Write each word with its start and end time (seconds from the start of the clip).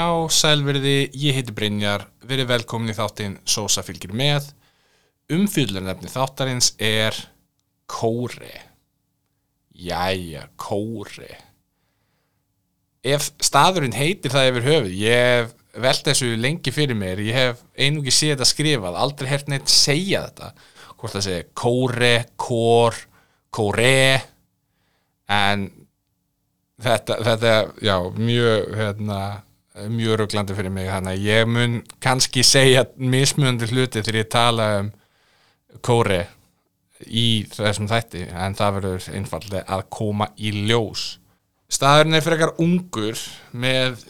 Já, 0.00 0.30
sælverði, 0.32 1.10
ég 1.18 1.34
heiti 1.36 1.52
Brynjar, 1.52 2.06
verið 2.24 2.46
velkomin 2.54 2.92
í 2.92 2.96
þáttinn 2.96 3.34
Sósa 3.48 3.82
fylgir 3.84 4.14
með. 4.16 4.46
Umfyllunefni 5.34 6.08
þáttarins 6.08 6.70
er 6.80 7.16
Kóri. 7.90 8.54
Jæja, 9.76 10.46
Kóri. 10.56 11.34
Ef 13.04 13.26
staðurinn 13.44 13.96
heitir 13.98 14.32
það 14.32 14.48
yfir 14.52 14.68
höfuð, 14.70 14.96
ég 15.02 15.20
hef 15.26 15.52
velt 15.84 16.08
þessu 16.08 16.30
lengi 16.46 16.72
fyrir 16.72 16.96
mér, 16.96 17.20
ég 17.26 17.36
hef 17.36 17.60
einungi 17.76 18.14
séð 18.14 18.38
þetta 18.38 18.48
skrifað, 18.54 18.98
aldrei 19.02 19.30
hert 19.34 19.52
neitt 19.52 19.68
segja 19.74 20.24
þetta. 20.30 20.50
Hvort 20.94 21.18
það 21.18 21.26
segja 21.28 21.50
Kóri, 21.64 22.14
Kór, 22.40 23.04
Kóre, 23.52 24.00
en 25.28 25.68
þetta, 26.80 27.20
þetta, 27.28 27.54
já, 27.84 27.96
mjög, 28.16 28.74
hérna, 28.80 29.22
mjög 29.88 30.20
rugglandi 30.20 30.56
fyrir 30.56 30.74
mig 30.74 30.90
að 30.92 31.10
ég 31.24 31.48
mun 31.48 31.80
kannski 32.02 32.44
segja 32.46 32.84
mismunandi 32.96 33.70
hluti 33.70 34.02
þegar 34.02 34.20
ég 34.20 34.30
tala 34.32 34.68
um 34.80 34.92
kóri 35.86 36.20
í 37.06 37.46
þessum 37.54 37.88
þætti 37.88 38.26
en 38.28 38.56
það 38.58 38.76
verður 38.76 39.08
einfallega 39.16 39.64
að 39.72 39.86
koma 39.94 40.28
í 40.36 40.52
ljós. 40.68 41.16
Staðurinn 41.70 42.18
er 42.18 42.24
frekar 42.26 42.56
ungur 42.58 43.18
með 43.54 44.00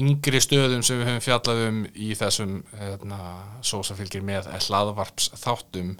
yngri 0.00 0.40
stöðum 0.40 0.80
sem 0.82 1.02
við 1.02 1.10
höfum 1.10 1.24
fjallað 1.26 1.64
um 1.66 1.82
í 1.92 2.14
þessum 2.16 2.54
hérna, 2.80 3.18
sósa 3.60 3.96
fylgir 3.98 4.24
með 4.24 4.48
hlaðvarps 4.56 5.28
þáttum 5.36 5.98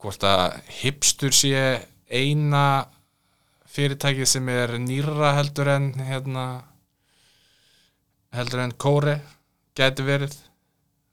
hvort 0.00 0.24
að 0.24 0.56
hipstur 0.80 1.36
sé 1.36 1.82
eina 2.08 2.88
fyrirtækið 3.70 4.30
sem 4.32 4.48
er 4.50 4.72
nýra 4.80 5.34
heldur 5.36 5.68
en 5.76 5.92
hérna 6.08 6.46
heldur 8.34 8.62
en 8.64 8.74
Kóri 8.78 9.16
gæti 9.78 10.04
verið 10.06 10.36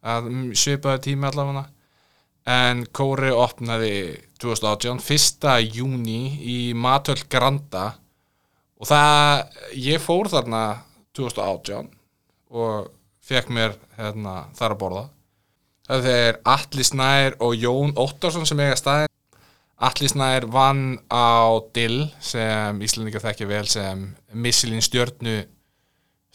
að 0.07 0.29
svipaðu 0.57 1.03
tími 1.07 1.27
allavega. 1.29 1.65
En 2.47 2.85
Kóri 2.95 3.31
opnaði 3.35 3.93
2018 4.39 5.01
1. 5.03 5.73
júni 5.75 6.21
í 6.39 6.59
Matöld 6.77 7.25
Granda. 7.31 7.97
Og 8.77 8.87
það, 8.87 9.43
ég 9.73 10.03
fór 10.03 10.29
þarna 10.31 10.63
2018 11.17 11.89
og 12.53 12.91
fekk 13.27 13.51
mér 13.51 13.75
hérna, 13.97 14.47
þar 14.55 14.75
að 14.75 14.81
borða. 14.83 15.03
Það 15.87 16.09
er 16.13 16.39
Alli 16.47 16.83
Snær 16.83 17.37
og 17.43 17.55
Jón 17.57 17.93
Óttarsson 17.97 18.47
sem 18.47 18.59
eiga 18.59 18.77
staðin 18.79 19.13
Alli 19.77 20.09
Snær 20.09 20.47
vann 20.49 20.97
á 21.13 21.53
Dill 21.75 22.07
sem 22.23 22.79
Íslandingar 22.81 23.21
þekkja 23.21 23.47
vel 23.49 23.67
sem 23.69 24.07
Missilin 24.33 24.81
stjörnu 24.81 25.43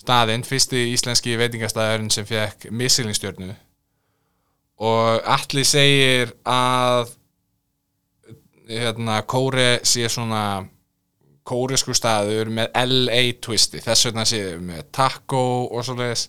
staðinn, 0.02 0.44
fyrsti 0.46 0.88
íslenski 0.92 1.38
veitingastæðurinn 1.40 2.12
sem 2.12 2.26
fekk 2.28 2.68
missilinstjörnu 2.74 3.54
og 4.82 5.28
allir 5.30 5.66
segir 5.68 6.32
að 6.48 7.12
hérna, 8.72 9.20
Kóri 9.28 9.78
sé 9.86 10.08
svona 10.10 10.64
kórisku 11.46 11.94
staður 11.96 12.50
með 12.54 12.70
LA 12.78 13.22
twisti. 13.42 13.82
Þess 13.82 14.08
vegna 14.08 14.24
séu 14.28 14.60
með 14.62 14.86
taco 14.94 15.42
og 15.66 15.84
svo 15.86 15.96
leiðis 15.98 16.28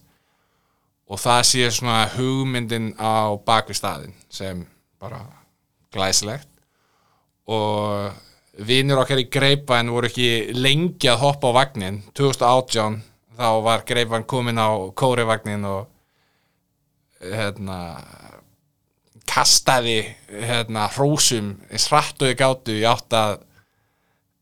og 1.14 1.22
það 1.22 1.42
sé 1.50 1.70
svona 1.76 2.04
hugmyndin 2.16 2.94
á 2.98 3.38
bakvið 3.46 3.80
staðin 3.80 4.16
sem 4.34 4.64
bara 5.02 5.22
glæsilegt. 5.94 6.50
Og 7.52 8.14
vinnur 8.66 9.02
okkar 9.04 9.22
í 9.22 9.28
greipa 9.32 9.80
en 9.82 9.92
voru 9.94 10.10
ekki 10.10 10.56
lengi 10.56 11.10
að 11.12 11.22
hoppa 11.26 11.52
á 11.52 11.58
vagnin 11.60 12.02
2018 12.16 13.02
þá 13.38 13.50
var 13.66 13.86
greifan 13.88 14.26
komin 14.30 14.62
á 14.62 14.70
kórivagnin 14.96 15.66
og 15.66 15.88
hérna 17.24 17.80
kastaði 19.30 20.02
hérna 20.28 20.88
hrósum 20.94 21.54
ég 21.72 22.38
gáttu 22.40 22.76
í 22.76 22.86
átt 22.86 23.14
að, 23.16 23.38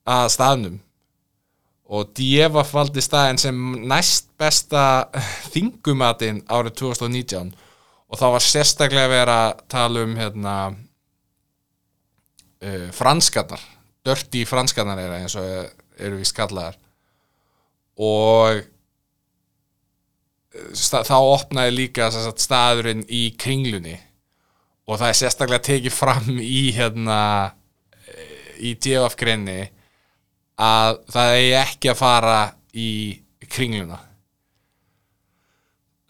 að 0.10 0.30
staðnum. 0.36 0.80
Og 1.92 2.14
Djefaf 2.16 2.72
valdi 2.74 3.04
staðin 3.04 3.40
sem 3.42 3.58
næst 3.88 4.30
besta 4.40 5.12
þingumatinn 5.54 6.44
árið 6.48 6.80
2019 6.86 7.52
og 8.12 8.20
þá 8.20 8.26
var 8.36 8.44
sérstaklega 8.44 9.12
verið 9.12 9.36
að 9.36 9.52
tala 9.72 10.06
um 10.08 10.16
hérna 10.20 10.56
uh, 12.64 12.88
franskarnar 12.96 13.64
dörti 14.06 14.46
franskarnar 14.50 15.00
er 15.02 15.18
eins 15.20 15.36
og 15.40 15.48
eru 16.02 16.20
við 16.20 16.30
skallaðar 16.32 16.78
og 18.02 18.64
þá 20.52 21.18
opnaði 21.18 21.76
líka 21.76 22.10
sagt, 22.12 22.44
staðurinn 22.44 23.06
í 23.08 23.30
kringlunni. 23.40 23.98
Og 24.90 25.00
það 25.00 25.12
er 25.12 25.20
sérstaklega 25.20 25.68
tekið 25.70 25.96
fram 25.96 26.40
í 26.42 26.72
hérna 26.76 27.20
í 28.62 28.76
djefafgrinni 28.76 29.62
að 30.62 31.02
það 31.12 31.36
er 31.40 31.58
ekki 31.64 31.92
að 31.92 32.00
fara 32.02 32.40
í 32.78 32.90
kringluna. 33.52 34.00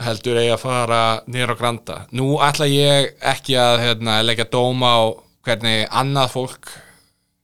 Heldur 0.02 0.40
eigi 0.42 0.54
að 0.56 0.64
fara 0.64 1.02
nýra 1.30 1.54
á 1.54 1.60
granda. 1.60 1.98
Nú 2.18 2.40
ætla 2.42 2.66
ég 2.70 3.12
ekki 3.22 3.56
að 3.62 3.84
hérna, 3.86 4.22
leggja 4.26 4.50
dóma 4.50 4.96
á 4.98 5.02
hvernig 5.46 5.86
annað 5.94 6.34
fólk 6.34 6.72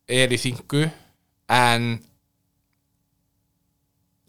er 0.07 0.33
í 0.33 0.39
þingu 0.41 0.87
en 1.53 1.87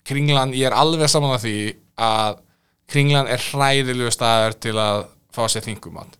kringlan, 0.08 0.54
ég 0.56 0.68
er 0.68 0.76
alveg 0.76 1.10
saman 1.10 1.36
að 1.36 1.44
því 1.46 1.56
að 2.04 2.38
kringlan 2.88 3.28
er 3.30 3.42
hræðilegu 3.50 4.10
staður 4.14 4.56
til 4.62 4.76
að 4.80 5.04
fá 5.34 5.44
sér 5.50 5.66
þingumann 5.66 6.16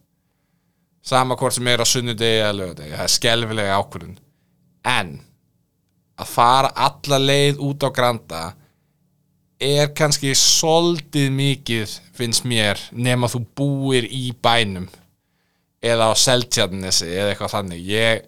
sama 1.09 1.37
hvort 1.39 1.57
sem 1.57 1.69
er 1.71 1.83
á 1.83 1.87
sunnudegi 1.89 2.43
eða 2.43 2.55
lögadegi, 2.57 2.95
það 2.95 3.07
er 3.07 3.15
skelvilega 3.15 3.81
ákvörðun. 3.81 4.17
En 4.89 5.13
að 6.19 6.33
fara 6.33 6.73
alla 6.89 7.21
leið 7.23 7.61
út 7.65 7.87
á 7.87 7.91
granda 7.95 8.43
er 9.63 9.93
kannski 9.97 10.35
soldið 10.39 11.31
mikið 11.35 11.95
finnst 12.15 12.47
mér 12.47 12.81
nema 12.93 13.31
þú 13.31 13.43
búir 13.59 14.07
í 14.07 14.31
bænum 14.43 14.89
eða 15.83 16.11
á 16.11 16.15
seltjarnesi 16.19 17.09
eða 17.09 17.33
eitthvað 17.33 17.55
þannig. 17.57 17.87
Ég 17.89 18.27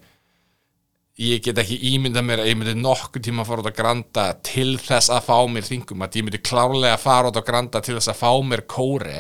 ég 1.21 1.43
get 1.45 1.59
ekki 1.61 1.77
ímynda 1.93 2.23
mér 2.25 2.43
að 2.43 2.51
ég 2.51 2.59
myndi 2.59 2.75
nokkur 2.81 3.23
tíma 3.25 3.45
að 3.45 3.51
fara 3.51 3.63
út 3.65 3.69
á 3.69 3.79
Granda 3.81 4.25
til 4.47 4.71
þess 4.81 5.13
að 5.13 5.27
fá 5.29 5.37
mér 5.53 5.67
þingum. 5.67 6.05
Að 6.05 6.17
ég 6.21 6.27
myndi 6.27 6.41
klárlega 6.41 6.97
að 6.97 7.05
fara 7.05 7.33
út 7.33 7.41
á 7.41 7.45
Granda 7.45 7.83
til 7.85 7.97
þess 7.99 8.13
að 8.13 8.21
fá 8.23 8.31
mér 8.47 8.65
kóri 8.71 9.19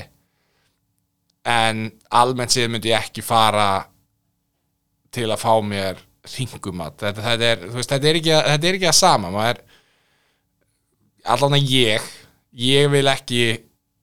en 1.51 1.87
almennt 2.17 2.53
séð 2.53 2.71
myndi 2.73 2.93
ég 2.93 3.05
ekki 3.05 3.25
fara 3.25 3.69
til 5.13 5.29
að 5.29 5.43
fá 5.43 5.53
mér 5.65 6.01
þingum 6.31 6.83
að 6.85 6.97
þetta, 7.01 7.25
þetta, 7.27 7.51
er, 7.53 7.63
veist, 7.75 7.93
þetta, 7.93 8.09
er 8.09 8.19
ekki, 8.21 8.35
þetta 8.49 8.69
er 8.69 8.79
ekki 8.79 8.91
að 8.91 8.99
sama. 9.01 9.33
Maður 9.35 9.63
allan 11.35 11.59
að 11.59 11.75
ég 11.75 12.11
ég 12.57 12.89
vil 12.93 13.07
ekki 13.11 13.43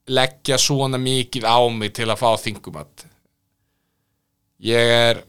leggja 0.08 0.58
svona 0.62 1.00
mikið 1.02 1.48
á 1.48 1.60
mig 1.74 1.94
til 1.98 2.08
að 2.10 2.22
fá 2.22 2.30
þingum 2.40 2.80
að. 2.80 3.08
Ég 4.64 4.94
er 4.94 5.22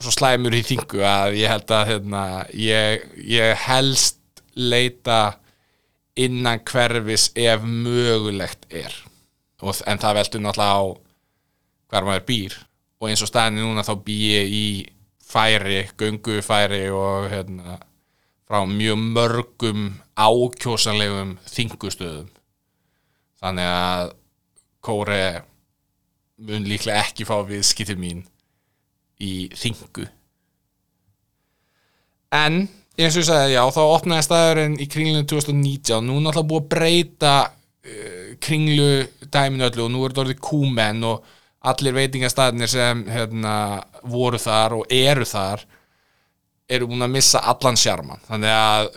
svo 0.00 0.12
slæmur 0.14 0.54
í 0.56 0.62
þingu 0.64 1.02
að 1.04 1.36
ég 1.40 1.52
held 1.52 1.72
að 1.76 1.90
hérna, 1.90 2.22
ég, 2.56 3.04
ég 3.20 3.66
helst 3.66 4.42
leita 4.56 5.36
innan 6.20 6.62
hverfis 6.68 7.28
ef 7.38 7.64
mögulegt 7.64 8.66
er. 8.72 8.94
Og, 9.60 9.76
en 9.84 10.00
það 10.00 10.16
veldur 10.20 10.44
náttúrulega 10.44 10.80
á 10.80 10.84
hver 11.90 12.08
maður 12.08 12.26
býr. 12.30 12.56
Og 13.00 13.10
eins 13.10 13.22
og 13.24 13.30
staðinni 13.30 13.64
núna 13.64 13.84
þá 13.84 13.94
bý 14.04 14.16
ég 14.30 14.56
í 14.56 14.64
færi, 15.30 15.84
göngufæri 16.00 16.86
og 16.96 17.28
hérna, 17.32 17.78
frá 18.48 18.64
mjög 18.66 19.04
mörgum 19.14 19.84
ákjósanlegum 20.16 21.36
þingustöðum. 21.48 22.32
Þannig 23.40 23.70
að 23.76 24.16
Kóre 24.80 25.44
mun 26.40 26.64
líklega 26.64 27.04
ekki 27.04 27.26
fá 27.28 27.36
við 27.44 27.66
skiptið 27.68 27.98
mín 28.00 28.22
í 29.20 29.34
þingu 29.56 30.06
en 32.40 32.60
eins 33.00 33.16
og 33.16 33.22
ég 33.22 33.28
sagði 33.28 33.56
já 33.56 33.62
þá 33.74 33.80
opnaði 33.84 34.26
staðurinn 34.26 34.78
í 34.80 34.86
kringlunum 34.90 35.26
2019 35.30 36.06
nú 36.06 36.18
er 36.18 36.24
náttúrulega 36.26 36.50
búið 36.52 36.62
að 36.62 36.70
breyta 36.74 37.34
uh, 37.48 38.32
kringlu 38.42 38.88
dæminu 39.32 39.68
öllu 39.68 39.86
og 39.86 39.92
nú 39.92 40.02
er 40.04 40.12
þetta 40.12 40.24
orðið 40.24 40.42
kúmenn 40.46 41.06
og 41.08 41.36
allir 41.70 41.96
veitingastæðinir 41.96 42.72
sem 42.72 43.04
hérna, 43.12 43.54
voru 44.08 44.40
þar 44.40 44.78
og 44.78 44.92
eru 44.94 45.26
þar 45.28 45.64
eru 46.70 46.88
búin 46.88 47.04
að 47.04 47.14
missa 47.18 47.42
allan 47.52 47.78
sjarman 47.80 48.22
þannig 48.28 48.54
að 48.54 48.90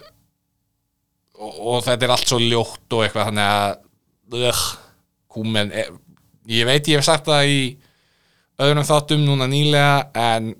og, 1.43 1.51
og 1.51 1.81
þetta 1.87 2.07
er 2.07 2.15
allt 2.15 2.29
svo 2.31 2.39
ljótt 2.39 2.95
og 2.95 3.03
eitthvað 3.05 3.31
þannig 3.31 3.49
að 3.57 4.43
ugh, 4.49 4.63
kúmenn 5.33 5.73
er, 5.75 5.91
ég 6.49 6.67
veit 6.69 6.87
ég 6.91 7.01
hef 7.01 7.07
sagt 7.07 7.27
það 7.27 7.51
í 7.51 7.59
öðrum 8.67 8.87
þáttum 8.87 9.25
núna 9.27 9.47
nýlega 9.51 9.95
en 10.19 10.53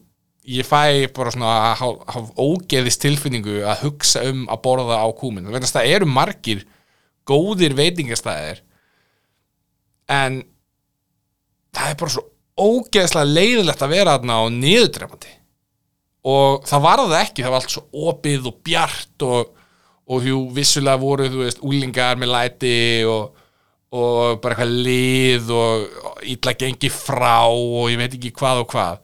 ég 0.44 0.68
fæ 0.68 1.08
bara 1.16 1.32
svona 1.32 1.74
að 1.74 2.32
ógeðist 2.36 3.02
tilfinningu 3.04 3.62
að 3.64 3.86
hugsa 3.86 4.26
um 4.28 4.44
að 4.52 4.64
borða 4.66 5.00
á 5.00 5.08
kúmin 5.16 5.48
það 5.48 5.92
eru 5.96 6.10
margir 6.10 6.66
góðir 7.28 7.76
veitingastæðir 7.78 8.60
en 10.12 10.42
það 11.74 11.90
er 11.90 12.00
bara 12.02 12.16
svo 12.18 12.26
ógeðslega 12.60 13.32
leiðilegt 13.32 13.82
að 13.82 13.96
vera 13.96 14.18
þarna 14.18 14.42
og 14.44 14.52
niðurdrefandi 14.58 15.32
og 16.34 16.68
það 16.68 16.84
var 16.86 17.04
það 17.04 17.20
ekki, 17.20 17.44
það 17.44 17.54
var 17.54 17.64
allt 17.64 17.74
svo 17.74 18.10
opið 18.12 18.50
og 18.50 18.60
bjart 18.64 19.26
og, 19.28 19.64
og 20.14 20.28
jú, 20.28 20.42
vissulega 20.56 21.02
voru, 21.02 21.30
þú 21.32 21.42
veist, 21.44 21.64
úlingar 21.66 22.20
með 22.20 22.32
læti 22.36 22.76
og, 23.10 23.42
og 23.94 24.40
bara 24.42 24.56
eitthvað 24.56 24.86
lið 24.88 25.52
og, 25.54 25.98
ítla 26.34 26.56
gengi 26.58 26.90
frá 26.90 27.46
og 27.46 27.92
ég 27.92 28.00
veit 28.00 28.16
ekki 28.18 28.34
hvað 28.40 28.64
og 28.64 28.72
hvað. 28.74 29.02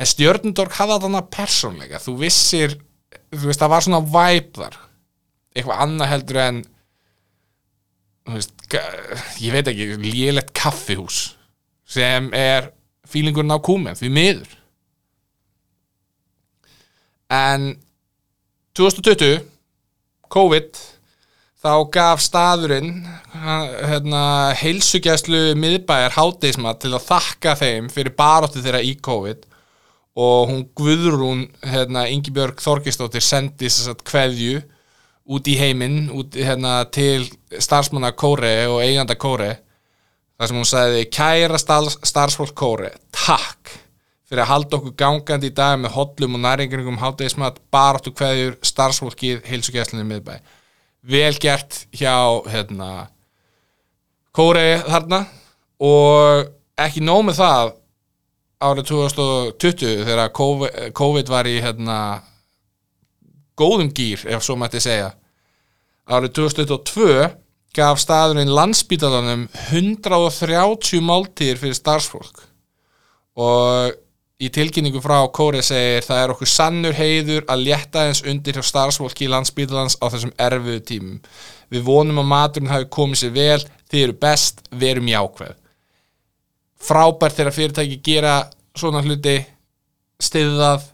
En 0.00 0.08
stjörnundorg 0.08 0.72
hafði 0.78 1.02
þarna 1.04 1.26
persónleika, 1.28 2.00
þú 2.00 2.14
vissir 2.22 2.78
þú 3.30 3.46
veist, 3.46 3.60
það 3.60 3.72
var 3.72 3.86
svona 3.86 4.02
væp 4.14 4.54
þar. 4.58 4.78
Eitthvað 5.54 5.82
annað 5.84 6.12
heldur 6.14 6.40
en 6.44 6.62
veist, 8.30 8.54
ég 9.42 9.54
veit 9.54 9.70
ekki 9.70 9.98
lélegt 10.04 10.54
kaffihús 10.56 11.20
sem 11.90 12.28
er 12.36 12.70
fílingurinn 13.10 13.54
á 13.54 13.58
kúmen 13.58 13.98
því 13.98 14.10
miður. 14.14 14.56
En 17.30 17.72
2020 18.78 19.42
COVID 20.30 20.78
þá 21.60 21.72
gaf 21.92 22.22
staðurinn 22.24 23.02
hérna, 23.34 24.22
heilsugæslu 24.56 25.54
miðbæjar 25.60 26.14
háteismat 26.16 26.80
til 26.80 26.94
að 26.94 27.06
þakka 27.10 27.56
þeim 27.60 27.88
fyrir 27.92 28.14
baróttu 28.16 28.62
þeirra 28.64 28.80
í 28.80 28.94
COVID 29.04 29.44
og 30.20 30.50
hún 30.50 30.62
Guðrún 30.76 31.42
hérna, 31.64 32.06
Ingibjörg 32.10 32.62
Þorgistóttir 32.64 33.24
sendi 33.24 33.68
þess 33.68 33.90
að 33.92 34.04
kveðju 34.08 34.62
út 35.30 35.50
í 35.52 35.56
heiminn 35.60 36.08
út, 36.16 36.34
hérna, 36.34 36.80
til 36.90 37.28
starfsmanna 37.52 38.14
Kóre 38.16 38.54
og 38.70 38.80
eiganda 38.80 39.18
Kóre 39.20 39.58
þar 40.40 40.48
sem 40.48 40.58
hún 40.62 40.68
sagði 40.68 41.04
kæra 41.12 41.60
starfs, 41.60 41.98
starfsfólk 42.08 42.56
Kóre, 42.56 42.94
takk 43.12 43.74
fyrir 44.30 44.46
að 44.46 44.50
halda 44.54 44.78
okkur 44.78 44.96
gangandi 44.96 45.50
í 45.50 45.54
dag 45.54 45.76
með 45.82 45.92
hollum 45.98 46.38
og 46.38 46.42
næringum 46.46 46.98
hátegismat 47.02 47.60
baráttu 47.74 48.14
kveðjur 48.16 48.56
starfsfólkið 48.64 49.44
heilsugæslinni 49.50 50.08
miðbæ 50.08 50.40
vel 51.00 51.34
gert 51.40 51.84
hjá 51.96 52.14
hérna 52.50 53.08
Kóre 54.30 54.80
þarna 54.86 55.24
og 55.82 56.50
ekki 56.78 57.02
nóg 57.02 57.24
með 57.26 57.40
það 57.40 57.70
árið 58.60 58.90
2020 58.92 60.04
þegar 60.06 60.32
COVID, 60.94 61.32
var 61.32 61.48
í 61.48 61.56
hérna 61.64 61.96
góðum 63.58 63.90
gýr 63.96 64.22
ef 64.30 64.44
svo 64.44 64.54
mætti 64.60 64.82
segja 64.84 65.10
árið 66.10 66.36
2022 66.38 67.30
gaf 67.76 68.00
staðurinn 68.02 68.50
landsbítalanum 68.50 69.46
130 69.70 71.02
máltíðir 71.06 71.60
fyrir 71.60 71.76
starfsfólk. 71.78 72.42
Og 73.38 73.94
í 74.40 74.48
tilkynningu 74.48 75.02
frá 75.04 75.18
Kóri 75.36 75.60
segir 75.64 76.06
það 76.06 76.22
er 76.22 76.34
okkur 76.34 76.48
sannur 76.48 76.96
heiður 76.96 77.44
að 77.50 77.64
létta 77.68 78.06
eins 78.08 78.22
undir 78.24 78.56
hjá 78.56 78.64
starfsfólki 78.64 79.26
í 79.26 79.32
landsbítalans 79.32 79.98
á 80.00 80.08
þessum 80.08 80.32
erfiðu 80.40 80.84
tímum. 80.88 81.18
Við 81.70 81.84
vonum 81.86 82.22
að 82.22 82.30
maturinn 82.32 82.72
hafi 82.72 82.88
komið 82.90 83.22
sér 83.22 83.34
vel. 83.36 83.64
Þið 83.90 84.06
eru 84.06 84.16
best, 84.22 84.62
verum 84.70 85.10
jákveð 85.10 85.58
frábært 86.80 87.36
þegar 87.36 87.56
fyrirtæki 87.56 87.98
gera 88.04 88.34
svona 88.78 89.02
hluti 89.04 89.36
stiðað 90.20 90.86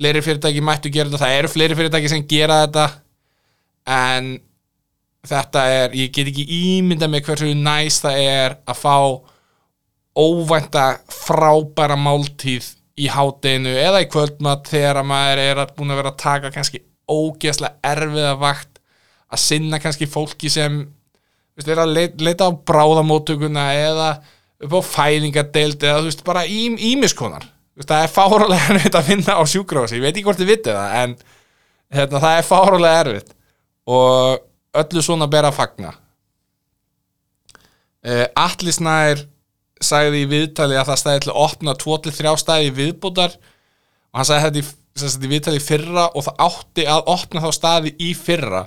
fleiri 0.00 0.22
fyrirtæki 0.24 0.62
mættu 0.64 0.92
gera 0.92 1.10
þetta. 1.10 1.24
Það 1.24 1.38
eru 1.38 1.50
fleiri 1.52 1.76
fyrirtæki 1.78 2.12
sem 2.12 2.28
gera 2.28 2.62
þetta. 2.64 2.86
En 3.90 4.30
þetta 5.28 5.66
er, 5.74 5.96
ég 5.98 6.12
get 6.14 6.30
ekki 6.30 6.46
ímynda 6.78 7.08
með 7.10 7.26
hversu 7.28 7.52
næst 7.56 8.06
það 8.06 8.22
er 8.24 8.56
að 8.64 8.80
fá 8.80 8.96
óvænta 10.18 10.84
frábæra 11.12 11.96
máltíð 12.00 12.72
í 13.00 13.08
hátdeinu 13.10 13.72
eða 13.80 14.02
í 14.04 14.08
kvöldmatt 14.10 14.68
þegar 14.70 15.00
að 15.00 15.10
maður 15.10 15.42
er 15.44 15.62
búin 15.76 15.92
að 15.94 16.00
vera 16.02 16.12
að 16.12 16.22
taka 16.22 16.52
kannski 16.54 16.82
ógeðslega 17.10 17.92
erfiða 17.92 18.34
vakt 18.40 18.80
að 19.30 19.42
sinna 19.44 19.80
kannski 19.82 20.08
fólki 20.10 20.50
sem 20.52 20.82
veist, 21.56 21.70
er 21.70 21.80
að 21.84 21.94
leita 22.20 22.50
á 22.50 22.52
bráðamóttökuna 22.52 23.70
eða 23.78 24.10
upp 24.60 24.76
á 24.76 24.80
fæðingadeild 24.90 25.82
eða 25.82 26.02
þú 26.02 26.10
veist 26.10 26.24
bara 26.26 26.46
ím, 26.46 26.76
ímiskonar 26.76 27.46
það 27.80 28.04
er 28.04 28.12
fárulega 28.12 28.64
erfitt 28.74 28.98
að 28.98 29.12
finna 29.12 29.38
á 29.38 29.42
sjúkrósi 29.48 30.00
ég 30.00 30.04
veit 30.04 30.14
ekki 30.14 30.26
hvort 30.26 30.42
þið 30.42 30.52
vitið 30.54 30.80
það 30.80 30.96
en 31.04 31.20
hérna, 31.94 32.20
það 32.22 32.36
er 32.36 32.46
fárulega 32.46 33.02
erfitt. 33.04 33.34
Og 33.90 34.80
öllu 34.80 35.02
svona 35.04 35.28
ber 35.30 35.48
að 35.48 35.58
fagna. 35.58 35.94
Uh, 38.00 38.26
Atli 38.38 38.72
Snær 38.72 39.26
sagði 39.80 40.24
í 40.24 40.28
viðtali 40.30 40.76
að 40.78 40.90
það 40.90 41.00
stæði 41.02 41.24
til 41.24 41.32
að 41.32 41.40
opna 41.46 41.74
2-3 41.80 42.36
stæði 42.42 42.70
viðbútar 42.76 43.36
og 43.38 44.20
hann 44.20 44.28
sagði 44.28 44.46
þetta 44.46 44.60
í, 44.60 44.66
sagt, 45.02 45.24
í 45.24 45.30
viðtali 45.30 45.60
í 45.60 45.64
fyrra 45.64 46.06
og 46.12 46.26
það 46.26 46.42
átti 46.46 46.86
að 46.90 47.12
opna 47.14 47.44
þá 47.44 47.50
staði 47.56 47.94
í 48.02 48.10
fyrra. 48.18 48.64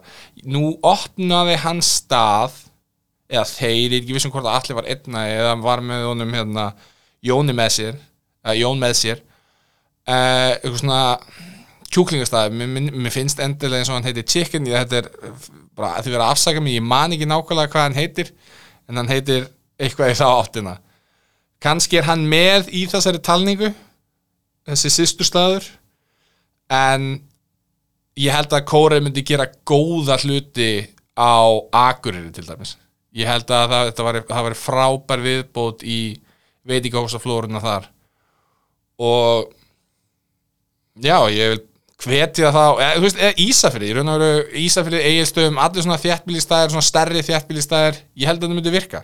Nú 0.50 0.74
opnaði 0.80 1.60
hann 1.64 1.84
stað 1.86 2.58
eða 3.34 3.46
þeir, 3.50 3.76
ég 3.76 3.94
er 3.94 4.00
ekki 4.02 4.18
vissum 4.18 4.34
hvort 4.34 4.48
að 4.48 4.58
allir 4.60 4.80
var 4.80 4.90
einna 4.94 5.28
eða 5.32 5.54
var 5.64 5.84
með 5.86 6.10
honum 6.10 6.36
hérna, 6.36 6.68
Jóni 7.24 7.56
með 7.56 7.70
sér 7.78 8.00
eða 8.44 8.56
Jón 8.60 8.82
með 8.82 8.96
sér 9.00 9.20
uh, 9.24 10.54
eitthvað 10.60 10.80
svona 10.82 11.02
kjúklingastæði, 11.94 12.56
mér, 12.58 12.72
mér, 12.74 12.88
mér 13.06 13.14
finnst 13.14 13.42
endilega 13.44 13.84
eins 13.84 13.92
og 13.92 14.00
hann 14.00 14.08
heitir 14.08 14.26
Chicken, 14.28 14.68
ég 14.68 14.82
þetta 14.82 15.04
er 15.04 15.10
bara 15.78 15.94
að 15.98 16.08
því 16.08 16.16
vera 16.16 16.28
að 16.28 16.36
afsaka 16.36 16.64
mig, 16.64 16.78
ég 16.80 16.86
man 16.86 17.14
ekki 17.14 17.28
nákvæmlega 17.30 17.72
hvað 17.74 17.86
hann 17.86 17.98
heitir, 18.00 18.32
en 18.90 19.00
hann 19.00 19.12
heitir 19.12 19.46
eitthvað 19.78 20.14
í 20.14 20.18
þá 20.18 20.26
áttina 20.32 20.74
kannski 21.64 22.00
er 22.00 22.08
hann 22.10 22.26
með 22.28 22.70
í 22.76 22.84
þessari 22.92 23.22
talningu 23.24 23.72
þessi 24.68 24.92
sýstur 24.92 25.28
staður 25.28 25.68
en 26.74 27.16
ég 28.20 28.36
held 28.36 28.54
að 28.54 28.68
Kórei 28.70 29.02
myndi 29.04 29.24
gera 29.26 29.50
góða 29.68 30.20
hluti 30.22 30.86
á 31.18 31.46
Akureyri 31.74 32.32
til 32.34 32.46
dæmis. 32.48 32.78
Ég 33.14 33.30
held 33.30 33.50
að 33.54 33.68
það, 33.70 33.90
þetta 33.90 34.06
var, 34.08 34.22
það 34.30 34.48
var 34.48 34.56
frábær 34.58 35.24
viðbót 35.24 35.84
í 35.86 36.00
veitingahósaflórunna 36.70 37.62
þar. 37.62 37.90
Og 39.04 39.52
já, 41.04 41.18
ég 41.34 41.54
vil 41.54 41.62
hvetja 42.04 42.52
þá, 42.54 42.64
eða, 42.82 42.94
þú 42.96 43.06
veist, 43.06 43.20
eða 43.22 43.46
Ísafrið 43.46 43.90
í 43.90 43.98
raun 43.98 44.12
og 44.14 44.24
veru 44.24 44.64
Ísafrið, 44.64 45.06
Egilstöðum, 45.12 45.60
allir 45.62 45.86
svona 45.86 46.02
þjættbílistæðir, 46.02 46.74
svona 46.74 46.88
stærri 46.88 47.26
þjættbílistæðir 47.28 48.00
ég 48.20 48.30
held 48.30 48.42
að 48.42 48.48
það 48.48 48.58
myndi 48.58 48.74
virka 48.74 49.04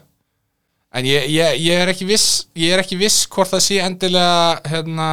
en 0.95 1.05
ég, 1.05 1.29
ég, 1.29 1.59
ég 1.61 1.83
er 1.83 1.91
ekki 1.91 2.07
viss 2.09 2.47
ég 2.57 2.73
er 2.73 2.81
ekki 2.81 2.97
viss 2.97 3.27
hvort 3.29 3.51
það 3.51 3.65
sé 3.65 3.79
endilega 3.83 4.71
hérna 4.71 5.09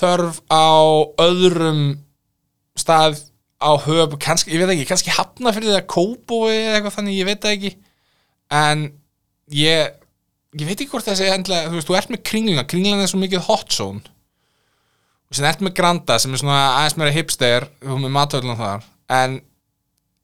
þörf 0.00 0.40
á 0.50 0.66
öðrum 1.20 1.82
stað 2.78 3.20
á 3.60 3.70
höf, 3.84 4.16
kannski, 4.20 4.54
ég 4.54 4.62
veit 4.62 4.72
ekki, 4.72 4.88
kannski 4.88 5.12
hafna 5.12 5.52
fyrir 5.52 5.74
það 5.74 5.88
kóbói 5.92 6.54
eða 6.54 6.78
eitthvað 6.78 6.94
þannig, 6.96 7.18
ég 7.18 7.28
veit 7.28 7.42
það 7.44 7.56
ekki. 7.56 7.72
En 8.56 8.86
ég 9.52 9.98
ég 10.56 10.66
veit 10.66 10.78
ekki 10.78 10.88
hvort 10.94 11.06
það 11.06 11.20
sé 11.20 11.28
endilega, 11.30 11.68
þú 11.68 11.76
veist, 11.76 11.90
þú 11.90 11.98
ert 11.98 12.14
með 12.14 12.22
kringluna 12.30 12.64
kringluna 12.66 13.04
er 13.04 13.12
svo 13.12 13.20
mikið 13.20 13.44
hot 13.46 13.76
zone. 13.76 14.00
Og 15.30 15.38
sem 15.38 15.46
ert 15.46 15.60
með 15.62 15.76
Granda 15.78 16.16
sem 16.18 16.32
er 16.34 16.42
svona 16.42 16.62
aðeins 16.78 16.96
meira 16.98 17.14
hipster, 17.14 17.68
þú 17.84 18.00
með 18.00 18.16
matvöldunum 18.16 18.58
þar 18.58 18.88
en 19.20 19.36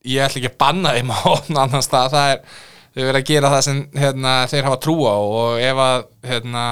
ég 0.06 0.24
ætla 0.24 0.40
ekki 0.40 0.50
að 0.54 0.58
banna 0.62 0.94
þeim 0.96 1.12
á 1.12 1.20
annan 1.66 1.84
stað, 1.84 2.16
það 2.16 2.32
er 2.32 2.64
þau 2.96 3.02
verið 3.04 3.20
að 3.20 3.30
gera 3.30 3.52
það 3.52 3.64
sem 3.68 3.80
hérna, 4.00 4.34
þeir 4.50 4.68
hafa 4.68 4.80
trú 4.82 4.96
á 5.04 5.16
og 5.20 5.62
ef 5.62 5.80
að 5.86 6.04
hérna, 6.30 6.66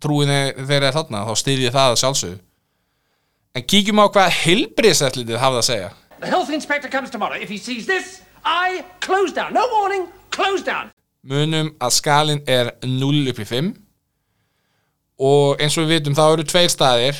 trúinni 0.00 0.42
þeir 0.58 0.88
er 0.88 0.96
þarna 0.96 1.24
þá 1.28 1.32
stýði 1.42 1.72
það 1.74 1.94
að 1.94 1.98
sjálfsögðu 2.02 2.38
en 3.58 3.66
kíkjum 3.72 4.02
á 4.02 4.06
hvað 4.14 4.36
heilbriðsætlitið 4.42 5.42
hafði 5.42 5.62
að 5.62 5.68
segja 5.72 5.90
The 6.18 6.26
health 6.26 6.50
inspector 6.50 6.90
comes 6.90 7.10
tomorrow. 7.10 7.38
If 7.38 7.48
he 7.48 7.58
sees 7.58 7.86
this, 7.86 8.22
I 8.44 8.84
close 8.98 9.32
down. 9.32 9.52
No 9.54 9.68
warning, 9.70 10.08
close 10.34 10.64
down. 10.66 10.90
munum 11.28 11.72
að 11.82 11.94
skalin 11.98 12.40
er 12.48 12.72
0 12.86 13.28
upp 13.32 13.40
í 13.42 13.46
5 13.48 13.72
og 15.28 15.62
eins 15.62 15.76
og 15.76 15.86
við 15.86 15.98
vitum 15.98 16.16
þá 16.16 16.24
eru 16.28 16.46
tveir 16.46 16.70
staðir 16.72 17.18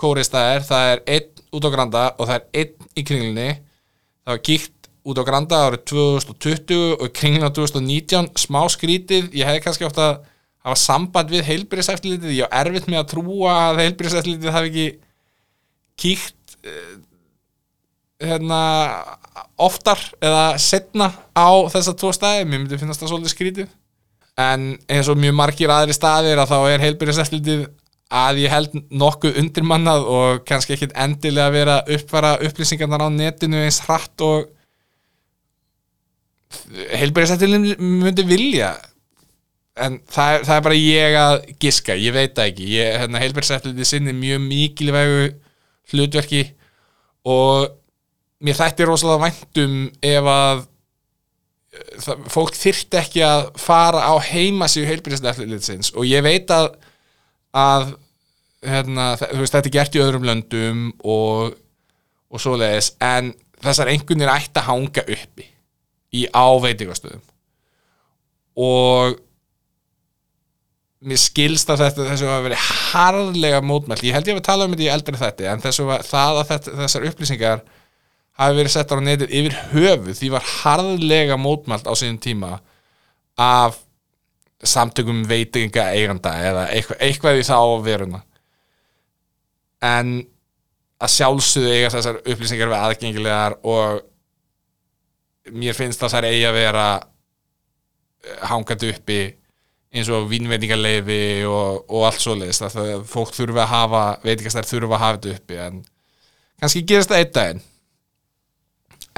kóristæðir, 0.00 0.64
það 0.66 0.90
er 0.92 1.02
einn 1.16 1.42
út 1.52 1.66
á 1.66 1.70
Granda 1.74 2.04
og 2.16 2.30
það 2.30 2.36
er 2.36 2.62
einn 2.62 2.88
í 2.96 3.04
kringlunni 3.06 3.48
það 3.52 4.32
var 4.32 4.42
kíkt 4.48 4.81
út 5.02 5.18
á 5.18 5.24
Granda 5.26 5.62
árið 5.68 5.84
2020 5.90 6.82
og 6.98 7.08
á 7.10 7.50
2019 7.50 8.30
smá 8.38 8.60
skrítið, 8.70 9.32
ég 9.34 9.48
hefði 9.48 9.64
kannski 9.64 9.88
að 9.88 10.20
hafa 10.62 10.78
samband 10.78 11.32
við 11.32 11.46
heilbyrðiseftilitið 11.48 12.36
ég 12.36 12.46
á 12.46 12.54
erfitt 12.62 12.86
með 12.90 13.02
að 13.02 13.10
trúa 13.16 13.54
að 13.68 13.82
heilbyrðiseftilitið 13.82 14.54
hafi 14.54 14.70
ekki 14.70 14.86
kíkt 16.02 16.56
eh, 16.62 16.94
hérna 18.22 18.62
oftar 19.58 20.00
eða 20.22 20.44
setna 20.62 21.10
á 21.34 21.50
þessa 21.72 21.96
tvo 21.98 22.12
staði, 22.14 22.46
mér 22.46 22.62
myndi 22.62 22.78
finnast 22.78 23.02
það 23.02 23.14
svolítið 23.14 23.34
skrítið. 23.34 23.70
En 24.40 24.72
eins 24.88 25.10
og 25.12 25.18
mjög 25.20 25.34
margir 25.36 25.72
aðri 25.72 25.94
staðir 25.96 26.40
að 26.40 26.54
þá 26.54 26.58
er 26.70 26.84
heilbyrðiseftilitið 26.86 27.66
að 28.12 28.42
ég 28.42 28.52
held 28.52 28.74
nokkuð 28.92 29.38
undirmannað 29.40 30.06
og 30.14 30.42
kannski 30.48 30.76
ekkit 30.76 30.94
endilega 31.00 31.52
vera 31.52 31.76
að 31.80 31.94
uppfara 31.96 32.32
upplýsingarnar 32.44 33.06
á 33.08 33.08
netinu 33.12 33.62
eins 33.64 33.80
hratt 33.86 34.24
og 34.24 34.50
heilbærisættilin 37.00 37.68
myndi 37.80 38.24
vilja 38.26 38.72
en 39.80 40.00
það 40.12 40.42
það 40.46 40.56
er 40.56 40.64
bara 40.66 40.78
ég 40.78 41.16
að 41.16 41.36
giska, 41.62 41.96
ég 41.96 42.14
veit 42.14 42.34
það 42.36 42.50
ekki. 42.50 42.66
Hérna, 43.00 43.22
heilbærisættilin 43.22 43.88
sinni 43.88 44.12
mjög 44.16 44.42
mikilvægu 44.44 45.22
hlutverki 45.92 46.42
og 47.28 47.72
mér 48.42 48.58
þætti 48.58 48.86
rosalega 48.88 49.22
væntum 49.26 49.76
ef 50.02 50.30
að 50.34 50.62
eh, 51.72 51.98
það, 52.04 52.24
fólk 52.34 52.56
þyrfti 52.58 53.00
ekki 53.00 53.24
að 53.26 53.44
fara 53.60 54.04
á 54.08 54.14
heimasíu 54.28 54.86
heilbærisættilins 54.88 55.92
og 55.94 56.08
ég 56.08 56.24
veit 56.26 56.50
að 56.52 56.72
að 57.52 57.92
hérna, 58.64 59.12
veist, 59.20 59.52
þetta 59.52 59.68
er 59.68 59.74
gert 59.74 59.96
í 59.96 60.02
öðrum 60.02 60.26
löndum 60.26 60.84
og, 61.04 61.56
og 62.32 62.42
svoleiðis 62.42 62.94
en 63.02 63.32
þessar 63.62 63.90
engunir 63.92 64.30
ætti 64.32 64.60
að 64.60 64.68
hanga 64.70 65.04
uppi 65.04 65.48
í 66.12 66.24
áveitingastöðum 66.28 67.22
og 68.62 69.20
mér 71.02 71.18
skilst 71.18 71.70
að 71.72 71.86
þetta 71.86 72.08
þessu 72.12 72.28
var 72.28 72.42
verið 72.44 72.66
harðlega 72.92 73.60
mótmælt. 73.66 74.04
Ég 74.06 74.14
held 74.14 74.28
ég 74.28 74.36
að 74.36 74.38
við 74.38 74.46
tala 74.46 74.66
um 74.66 74.74
þetta 74.74 74.84
í 74.84 74.90
eldri 74.92 75.18
þetta 75.18 75.46
en 75.50 75.62
þessu 75.64 75.86
var, 75.88 76.04
það 76.06 76.42
að 76.42 76.50
þetta, 76.52 76.74
þessar 76.82 77.06
upplýsingar 77.10 77.62
hafi 78.42 78.58
verið 78.58 78.74
settar 78.74 79.02
á 79.02 79.06
netið 79.08 79.32
yfir 79.40 79.56
höfuð 79.72 80.20
því 80.20 80.30
var 80.36 80.50
harðlega 80.50 81.38
mótmælt 81.40 81.88
á 81.90 81.94
sínum 81.98 82.20
tíma 82.22 82.52
af 83.40 83.80
samtökum 84.62 85.24
veitinga 85.26 85.88
eiganda 85.96 86.36
eða 86.38 86.68
eitthvað, 86.70 87.00
eitthvað 87.02 87.40
í 87.40 87.46
þá 87.48 87.58
veruna. 87.82 88.22
En 89.82 90.14
að 91.02 91.14
sjálfsögðu 91.16 91.74
eiga 91.74 91.90
þessar 91.96 92.20
upplýsingar 92.22 92.70
við 92.70 92.78
aðgengilegar 92.78 93.58
og 93.66 94.04
mér 95.50 95.74
finnst 95.74 96.02
þær 96.02 96.28
eigi 96.28 96.44
að 96.46 96.58
vera 96.58 96.86
eh, 97.00 98.42
hangandi 98.50 98.92
uppi 98.92 99.20
eins 99.92 100.08
og 100.12 100.28
vínveitingarleifi 100.30 101.44
og, 101.48 101.82
og 101.92 102.06
allt 102.08 102.22
svoleiðist 102.22 102.64
að 102.64 102.76
það, 102.78 102.92
fólk 103.10 103.34
þurfi 103.36 103.60
að 103.60 103.72
hafa 103.74 104.04
veitingastær 104.22 104.68
þurfi 104.68 104.88
að 104.88 105.02
hafa 105.02 105.18
þetta 105.18 105.34
uppi 105.36 105.58
en 105.66 105.82
kannski 106.62 106.84
gerist 106.88 107.12
það 107.12 107.20
einn 107.20 107.34
daginn. 107.36 107.62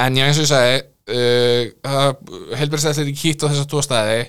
En 0.04 0.18
já 0.18 0.24
eins 0.26 0.40
og 0.40 0.46
ég 0.46 0.50
sagði 0.50 0.80
uh, 1.14 2.56
helbærsættir 2.58 3.12
í 3.12 3.14
kýtt 3.14 3.44
á 3.46 3.50
þessa 3.52 3.68
tvo 3.70 3.84
staði 3.84 4.24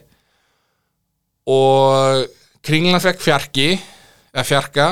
og 1.49 2.27
kringlan 2.65 3.01
fekk 3.01 3.23
fjarki 3.23 3.67
eða 3.73 4.45
fjarka 4.45 4.87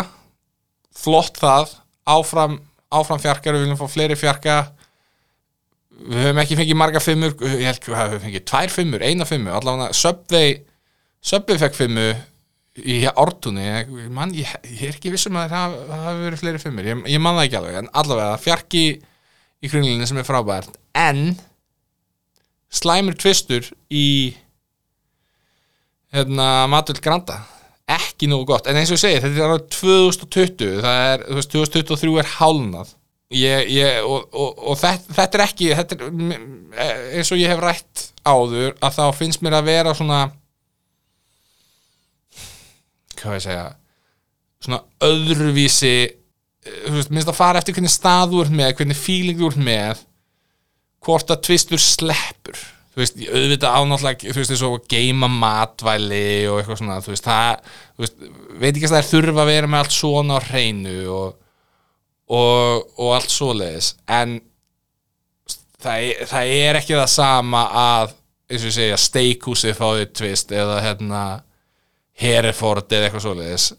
flott 0.94 1.38
það 1.42 1.76
áfram, 2.10 2.58
áfram 2.94 3.22
fjarkar, 3.22 3.56
við 3.56 3.68
viljum 3.68 3.80
fá 3.80 3.88
fleiri 3.92 4.18
fjarka 4.18 4.58
við 6.02 6.28
höfum 6.28 6.44
ekki 6.44 6.60
fengið 6.60 6.80
marga 6.80 7.02
fimmur 7.04 7.34
ég 7.46 7.66
held 7.70 7.82
að 7.86 7.90
við 7.90 8.02
höfum 8.02 8.24
fengið 8.28 8.46
tvær 8.50 8.74
fimmur, 8.74 9.06
eina 9.06 9.28
fimmu 9.30 9.54
allavega 9.54 9.94
Subway 9.98 10.60
Subway 11.24 11.62
fekk 11.62 11.78
fimmu 11.78 12.12
í 12.82 13.04
ártunni 13.06 13.64
ég, 13.64 13.90
man, 14.10 14.34
ég, 14.34 14.50
ég 14.66 14.88
er 14.90 14.96
ekki 14.96 15.14
vissum 15.14 15.38
að 15.38 15.54
það 15.54 15.76
hafi, 15.94 16.22
verið 16.26 16.42
fleiri 16.42 16.62
fimmur, 16.62 16.88
ég, 16.90 17.04
ég 17.14 17.22
man 17.22 17.38
það 17.38 17.48
ekki 17.48 17.60
alveg 17.60 17.80
en 17.84 17.92
allavega 18.02 18.40
fjarki 18.42 18.86
í 19.64 19.72
kringlunni 19.72 20.08
sem 20.10 20.20
er 20.20 20.28
frábært. 20.28 20.76
En 20.98 21.36
slæmur 22.74 23.16
tvistur 23.20 23.70
í 23.94 24.34
hérna 26.14 26.66
Matul 26.72 27.00
Granda. 27.04 27.40
Ekki 27.94 28.30
nógu 28.32 28.48
gott, 28.54 28.68
en 28.70 28.78
eins 28.80 28.92
og 28.94 28.98
ég 28.98 29.04
segi 29.04 29.22
þetta 29.22 29.44
er 29.44 29.54
árið 29.54 29.64
2020 29.76 30.84
það 30.86 31.00
er, 31.12 31.24
þú 31.28 31.38
veist, 31.38 31.56
2023 31.56 32.20
er 32.22 32.30
hálnað 32.38 32.94
ég, 33.38 33.70
ég, 33.74 34.00
og, 34.06 34.30
og, 34.32 34.63
og 34.72 34.80
þetta, 34.80 35.18
þetta 35.18 35.40
er 35.40 35.46
ekki 35.48 35.70
þetta 35.78 35.98
er, 35.98 36.10
mm, 36.13 36.48
eins 37.20 37.34
og 37.34 37.42
ég 37.42 37.54
hef 37.54 37.62
rætt 37.63 38.08
áður 38.24 38.74
að 38.80 38.98
þá 38.98 39.06
finnst 39.18 39.44
mér 39.44 39.60
að 39.60 39.70
vera 39.70 39.96
svona 39.98 40.24
hvað 43.20 43.38
ég 43.40 43.46
segja 43.48 43.70
svona 44.63 44.84
öðruvísi 45.04 45.96
þú 46.63 46.96
veist, 46.98 47.12
minnst 47.12 47.32
að 47.32 47.40
fara 47.40 47.60
eftir 47.60 47.75
hvernig 47.75 47.92
stað 47.92 48.34
þú 48.34 48.44
ert 48.46 48.56
með, 48.56 48.75
hvernig 48.80 49.00
feeling 49.00 49.40
þú 49.40 49.52
ert 49.52 49.63
með 49.63 50.04
hvort 51.04 51.34
að 51.34 51.44
tvistur 51.50 51.82
sleppur. 51.82 52.60
Þú 52.94 53.02
veist, 53.02 53.22
auðvitað 53.25 53.75
ánáttúrulega 53.80 54.34
þú 54.34 54.40
veist, 54.40 54.52
eins 54.54 54.66
og 54.68 54.84
geima 54.92 55.30
matvæli 55.32 56.25
og 56.52 56.60
eitthvað 56.60 56.80
svona, 56.80 57.00
þú 57.02 57.13
veist, 57.13 57.25
það 57.25 57.72
þú 57.82 58.04
veist, 58.04 58.20
veit 58.62 58.70
ekki 58.70 58.86
að 58.86 58.92
það 58.94 59.00
er 59.00 59.08
þurfa 59.10 59.44
að 59.44 59.50
vera 59.50 59.72
með 59.72 59.82
allt 59.82 59.96
svona 59.96 60.38
á 60.38 60.46
hreinu 60.46 60.98
og, 61.16 61.40
og, 62.32 62.89
og 62.98 63.13
allt 63.18 63.32
svoleiðis. 63.34 63.94
En 64.08 64.39
það, 65.84 66.25
það 66.30 66.53
er 66.58 66.80
ekki 66.80 66.98
það 66.98 67.10
sama 67.13 67.63
að 67.84 68.13
eins 68.53 68.63
og 68.63 68.70
ég 68.70 68.77
segja, 68.77 69.00
steikhúsið 69.01 69.77
fáið 69.77 70.03
tvist 70.18 70.53
eða 70.53 70.80
hérna 70.84 71.24
Hereford 72.20 72.92
eða 72.92 73.10
eitthvað 73.10 73.25
svoleiðis. 73.27 73.70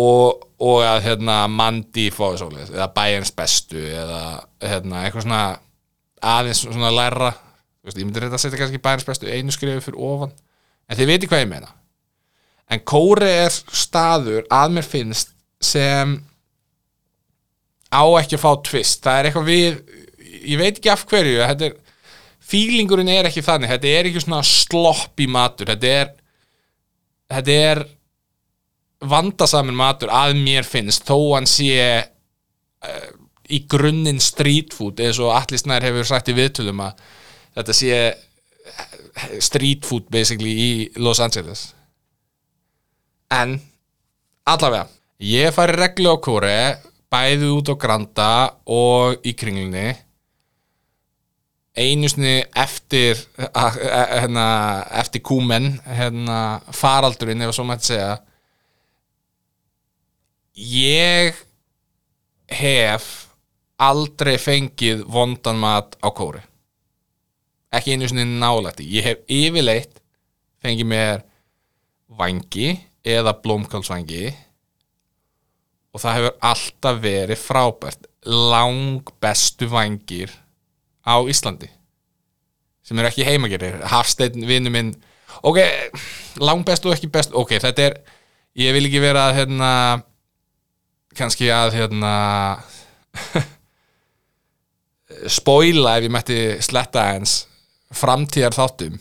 Og, 0.00 0.46
og 0.62 0.84
að 0.86 1.02
hérna 1.08 1.42
Mandi 1.50 2.08
fáið 2.14 2.44
svoleiðis 2.44 2.74
eða 2.76 2.92
Bæjans 2.94 3.34
bestu 3.36 3.80
eða 3.80 4.22
hérna 4.62 5.04
eitthvað 5.04 5.26
svona 5.26 5.42
aðeins 6.36 6.62
svona 6.66 6.92
læra. 6.94 7.32
Veist, 7.80 7.98
ég 7.98 8.06
myndi 8.06 8.22
reynda 8.22 8.38
að 8.38 8.44
setja 8.44 8.60
kannski 8.60 8.82
Bæjans 8.82 9.06
bestu 9.08 9.30
einu 9.30 9.54
skrifu 9.54 9.82
fyrir 9.88 10.02
ofan 10.04 10.34
en 10.90 10.98
þið 10.98 11.12
veitir 11.12 11.30
hvað 11.30 11.44
ég 11.44 11.52
meina. 11.52 11.70
En 12.70 12.82
Kóri 12.86 13.30
er 13.46 13.50
staður 13.50 14.44
að 14.52 14.76
mér 14.76 14.86
finnst 14.86 15.32
sem 15.60 16.18
á 17.90 18.02
ekki 18.20 18.38
að 18.38 18.44
fá 18.44 18.50
tvist 18.66 19.04
það 19.04 19.18
er 19.18 19.28
eitthvað 19.28 19.50
við 19.50 19.80
ég 20.40 20.60
veit 20.60 20.78
ekki 20.78 20.90
af 20.92 21.04
hverju 21.10 21.42
er, 21.42 21.76
fílingurinn 22.50 23.10
er 23.12 23.28
ekki 23.28 23.44
þannig. 23.44 23.70
Þetta 23.74 23.94
er 23.94 24.10
ekki 24.10 24.24
svona 24.24 24.42
slopp 24.46 25.20
í 25.22 25.28
matur. 25.30 25.70
Þetta 25.72 25.94
er 26.00 26.12
þetta 27.30 27.56
er 27.70 27.82
vandasamin 29.10 29.78
matur 29.78 30.12
að 30.12 30.36
mér 30.40 30.66
finnst 30.66 31.06
þó 31.08 31.16
hann 31.36 31.48
sé 31.48 31.76
uh, 32.04 33.10
í 33.50 33.62
grunninn 33.70 34.20
street 34.22 34.74
food 34.76 35.00
eins 35.02 35.20
og 35.22 35.32
Atli 35.34 35.58
Snær 35.58 35.86
hefur 35.86 36.06
sagt 36.06 36.30
í 36.30 36.36
viðtölum 36.36 36.82
að 36.84 37.00
þetta 37.56 37.74
sé 37.74 37.96
eh, 37.96 39.38
street 39.42 39.86
food 39.88 40.06
basically 40.12 40.52
í 40.52 40.70
Los 41.02 41.22
Angeles. 41.22 41.70
En 43.34 43.56
allavega 44.46 44.86
ég 45.22 45.54
fari 45.54 45.78
reglu 45.78 46.14
á 46.14 46.16
kóri 46.22 46.54
bæði 47.10 47.50
út 47.50 47.70
á 47.72 47.74
Granda 47.80 48.30
og 48.70 49.24
í 49.26 49.34
kringlunni. 49.34 49.96
Einu 51.80 52.08
sinni 52.10 52.42
eftir 52.54 53.16
að- 53.38 53.78
að- 53.80 54.10
hérna, 54.20 54.46
eftir 55.00 55.22
kúmen 55.22 55.80
hérna, 55.86 56.60
faraldurinn 56.74 57.42
ef 57.42 57.54
svo 57.54 57.64
mætti 57.64 57.92
segja. 57.92 58.18
Ég 60.56 61.34
hef 62.50 63.28
aldrei 63.78 64.36
fengið 64.36 65.04
vondan 65.06 65.56
mat 65.56 65.96
á 66.02 66.08
kóri. 66.10 66.42
Ekki 67.72 67.94
einu 67.94 68.08
sinni 68.10 68.26
nálætti 68.26 68.84
ég 68.90 69.04
hef 69.06 69.18
yfirleitt 69.30 70.00
fengið 70.62 70.86
mér 70.90 71.22
vangi 72.18 72.80
eða 73.06 73.32
blómkálsvangi 73.42 74.34
og 76.00 76.06
það 76.06 76.16
hefur 76.16 76.36
alltaf 76.50 77.02
verið 77.02 77.42
frábært. 77.42 78.08
Lang 78.24 79.12
bestu 79.20 79.68
vangir 79.68 80.32
á 81.04 81.20
Íslandi. 81.28 81.68
Sem 82.84 82.98
eru 82.98 83.10
ekki 83.10 83.26
heimagerir. 83.28 83.82
Hafsteinn 83.92 84.46
vinnu 84.48 84.72
minn. 84.72 84.94
Ok, 85.44 85.60
lang 86.40 86.64
bestu 86.66 86.88
og 86.88 86.96
ekki 86.96 87.10
bestu 87.12 87.36
ok, 87.38 87.54
þetta 87.62 87.84
er, 87.86 87.98
ég 88.58 88.74
vil 88.74 88.88
ekki 88.88 89.02
vera 89.04 89.28
hérna 89.36 89.70
kannski 91.16 91.50
að 91.52 91.76
hérna 91.78 92.14
spoila 95.38 95.98
ef 95.98 96.06
ég 96.06 96.12
mætti 96.14 96.40
sletta 96.62 97.06
eins 97.14 97.44
framtíðar 97.94 98.54
þáttum 98.54 98.98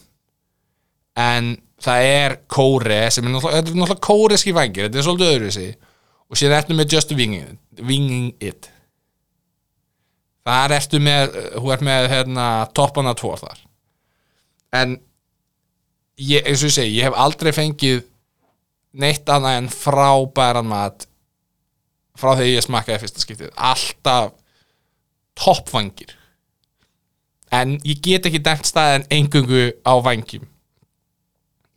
en 1.20 1.52
það 1.80 2.08
er 2.08 2.38
kóre 2.50 3.02
sem 3.14 3.26
er 3.26 3.36
náttúrulega, 3.36 3.68
náttúrulega 3.68 4.06
kóreski 4.06 4.56
vangir 4.56 4.88
þetta 4.88 5.00
er 5.02 5.06
svolítið 5.06 5.34
öðruvísi 5.36 5.68
og 6.30 6.38
síðan 6.38 6.60
ertu 6.60 6.78
með 6.78 6.96
just 6.96 7.14
winging, 7.16 7.58
winging 7.82 8.34
it. 8.44 8.70
Þar 10.46 10.76
ertu 10.78 11.02
með 11.04 11.36
þú 11.56 11.74
ert 11.74 11.86
með 11.86 12.10
hérna 12.14 12.46
toppana 12.78 13.16
tvo 13.18 13.34
þar. 13.40 13.64
En 14.76 14.96
ég, 16.22 16.44
eins 16.44 16.62
og 16.62 16.70
ég 16.70 16.76
segi, 16.76 16.98
ég 17.00 17.10
hef 17.10 17.18
aldrei 17.18 17.52
fengið 17.56 18.04
neitt 19.00 19.30
annað 19.30 19.60
en 19.64 19.72
frábæran 19.74 20.70
mat 20.70 21.08
frá 22.20 22.34
þegar 22.34 22.54
ég 22.54 22.66
smakkaði 22.66 23.04
fyrsta 23.04 23.24
skiptið. 23.24 23.52
Alltaf 23.56 24.34
toppvangir. 25.40 26.16
En 27.54 27.78
ég 27.82 28.02
get 28.06 28.28
ekki 28.30 28.42
dæmt 28.46 28.70
staðin 28.70 29.08
engungu 29.14 29.70
á 29.82 29.94
vangjum 30.06 30.46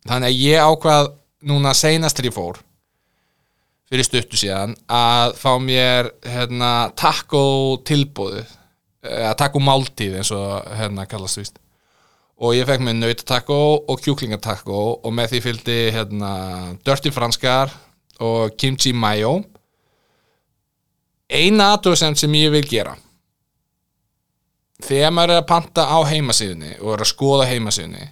þannig 0.07 0.29
að 0.29 0.39
ég 0.41 0.63
ákvað 0.63 1.09
núna 1.47 1.73
seinast 1.77 2.17
þegar 2.17 2.29
ég 2.29 2.35
fór 2.35 2.61
fyrir 3.93 4.07
stuttu 4.07 4.39
síðan 4.39 4.73
að 4.89 5.35
fá 5.37 5.51
mér 5.61 6.09
hérna, 6.25 6.89
taco 6.97 7.43
tilbúðu 7.85 8.41
eða 9.05 9.35
taco 9.37 9.61
máltíð 9.61 10.15
eins 10.17 10.31
og 10.33 10.65
hérna 10.73 11.05
kallast 11.09 11.37
víst. 11.37 11.59
Og 12.41 12.55
ég 12.57 12.65
fekk 12.65 12.81
með 12.81 12.97
nautatakko 13.03 13.57
og 13.85 14.01
kjúklingatakko 14.01 14.79
og 15.05 15.13
með 15.13 15.35
því 15.35 15.41
fylgdi 15.45 15.77
hérna, 15.93 16.31
dirty 16.81 17.13
franskar 17.13 17.69
og 18.23 18.55
kimchi 18.57 18.95
mayo. 18.97 19.35
Eina 21.29 21.75
aðtöðsend 21.75 22.17
sem 22.17 22.33
ég 22.39 22.49
vil 22.55 22.65
gera. 22.65 22.95
Þegar 24.83 25.13
maður 25.13 25.35
er 25.35 25.43
að 25.43 25.49
panta 25.53 25.85
á 25.85 25.99
heimasíðunni 26.09 26.73
og 26.81 26.95
er 26.95 27.05
að 27.05 27.11
skoða 27.13 27.47
heimasíðunni 27.51 28.09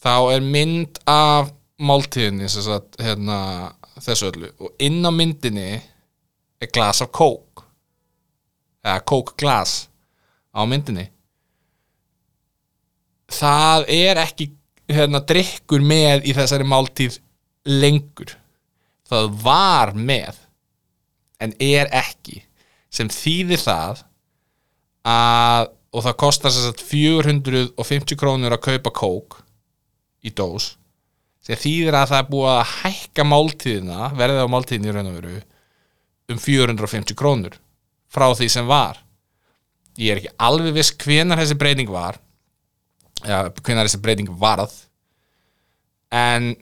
þá 0.00 0.14
er 0.36 0.44
mynd 0.44 1.00
af 1.08 1.50
máltíðinni 1.80 2.48
sem 2.52 2.64
sagt, 2.64 2.98
hérna, 3.00 3.72
þessu 3.98 4.30
öllu. 4.30 4.50
Og 4.62 4.74
inn 4.82 5.00
á 5.02 5.10
myndinni 5.14 5.70
er 6.60 6.70
glas 6.72 7.02
af 7.04 7.10
kók. 7.14 7.64
Eða 8.84 9.00
kókglas 9.08 9.74
á 10.54 10.60
myndinni. 10.68 11.08
Það 13.30 13.88
er 13.94 14.20
ekki 14.24 14.50
hérna, 14.90 15.20
drikkur 15.22 15.82
með 15.86 16.26
í 16.26 16.34
þessari 16.34 16.66
máltíð 16.66 17.20
lengur. 17.68 18.36
Það 19.10 19.34
var 19.42 19.92
með 19.94 20.38
en 21.40 21.54
er 21.62 21.90
ekki 21.96 22.42
sem 22.92 23.10
þýðir 23.10 23.62
það 23.62 24.02
að 25.08 25.70
og 25.90 26.04
það 26.06 26.18
kostar 26.22 26.54
að 26.54 26.82
450 26.86 28.18
krónur 28.18 28.54
að 28.54 28.62
kaupa 28.68 28.92
kók 28.94 29.40
í 30.22 30.30
dós 30.36 30.74
sem 31.44 31.60
þýðir 31.60 31.96
að 31.96 32.10
það 32.12 32.22
er 32.22 32.30
búið 32.30 32.50
að 32.54 32.72
hækka 32.76 33.26
máltíðina 33.26 34.10
verðið 34.18 34.42
á 34.44 34.52
máltíðin 34.52 34.88
í 34.88 34.96
raun 34.96 35.10
og 35.10 35.20
veru 35.20 35.36
um 36.30 36.40
450 36.40 37.18
krónur 37.18 37.56
frá 38.10 38.26
því 38.34 38.48
sem 38.52 38.66
var. 38.68 39.00
Ég 39.98 40.12
er 40.12 40.20
ekki 40.20 40.34
alveg 40.42 40.76
viss 40.76 40.94
hvenar 41.00 41.40
þessi 41.40 41.58
breyting 41.58 41.90
var 41.90 42.20
ja, 43.26 43.44
hvenar 43.62 43.88
þessi 43.88 44.00
breyting 44.02 44.32
varð 44.40 44.74
en 46.14 46.52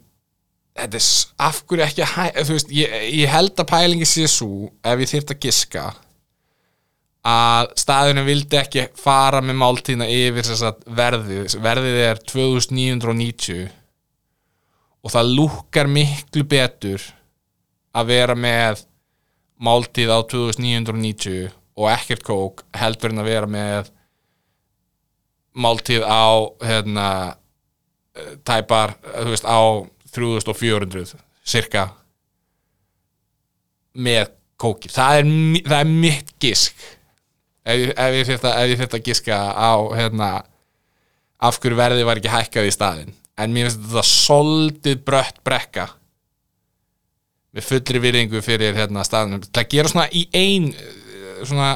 þetta 0.79 1.01
er 1.01 1.07
af 1.49 1.63
hverju 1.69 1.87
ekki 1.87 2.05
að 2.05 2.43
þú 2.43 2.57
veist, 2.57 2.75
ég, 2.75 2.99
ég 3.19 3.33
held 3.33 3.55
að 3.59 3.71
pælingi 3.73 4.09
sé 4.09 4.29
svo 4.31 4.69
ef 4.87 5.03
ég 5.03 5.11
þyrft 5.13 5.35
að 5.35 5.43
giska 5.47 5.87
að 7.29 7.73
staðinu 7.83 8.25
vildi 8.29 8.61
ekki 8.61 8.87
fara 8.99 9.41
með 9.45 9.59
máltíðina 9.61 10.09
yfir 10.13 10.49
verðið 10.87 11.59
verðið 11.65 11.99
er 12.07 12.23
2990 12.31 13.67
og 15.05 15.13
það 15.15 15.35
lúkkar 15.39 15.91
miklu 15.91 16.45
betur 16.49 17.03
að 17.97 18.11
vera 18.13 18.37
með 18.39 18.83
máltíð 19.59 20.11
á 20.15 20.19
2990 20.31 21.49
og 21.79 21.91
ekkert 21.93 22.25
kók 22.27 22.65
heldur 22.79 23.15
en 23.15 23.23
að 23.23 23.31
vera 23.31 23.51
með 23.51 23.93
máltíð 25.59 26.05
á 26.07 26.27
hérna 26.63 27.09
eh, 28.15 28.35
tæpar, 28.47 28.97
eh, 29.15 29.31
veist, 29.31 29.47
á 29.47 29.61
3400 30.15 31.17
cirka 31.47 31.89
með 33.99 34.31
kóki. 34.59 34.91
Það 34.91 35.21
er, 35.21 35.33
það 35.67 35.81
er 35.81 35.91
mitt 35.91 36.31
gisk. 36.43 36.87
Ef, 37.69 37.91
ef 37.95 38.17
ég 38.17 38.85
að 38.87 39.03
giska 39.05 39.39
á 39.53 39.75
hérna 39.93 40.31
af 41.39 41.59
hverju 41.61 41.79
verði 41.79 42.07
var 42.07 42.19
ekki 42.19 42.33
hækkað 42.33 42.69
í 42.69 42.75
staðinn 42.75 43.17
en 43.39 43.55
mér 43.55 43.69
finnst 43.69 43.85
þetta 43.85 44.05
soldið 44.09 45.01
brött 45.07 45.41
brekka. 45.47 45.87
Með 47.55 47.69
fullri 47.69 48.03
virðingu 48.03 48.43
fyrir 48.45 48.77
hérna 48.77 49.05
staðinum 49.07 49.47
það 49.47 49.71
gera 49.73 49.93
svona 49.93 50.09
í 50.13 50.27
ein 50.37 50.69
eh, 50.75 51.41
svona 51.49 51.71